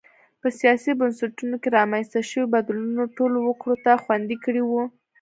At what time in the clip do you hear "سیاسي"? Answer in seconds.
0.59-0.91